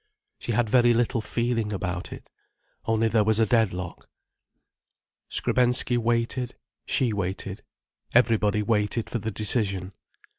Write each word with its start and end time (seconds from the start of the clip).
She 0.39 0.53
had 0.53 0.67
very 0.67 0.95
little 0.95 1.21
feeling 1.21 1.71
about 1.71 2.11
it: 2.11 2.27
only 2.85 3.07
there 3.07 3.23
was 3.23 3.37
a 3.37 3.45
deadlock. 3.45 4.09
Skrebensky 5.29 5.95
waited, 5.95 6.55
she 6.87 7.13
waited, 7.13 7.61
everybody 8.11 8.63
waited 8.63 9.11
for 9.11 9.19
the 9.19 9.29
decision. 9.29 9.93